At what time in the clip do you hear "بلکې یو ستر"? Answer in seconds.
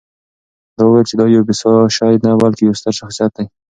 2.43-2.93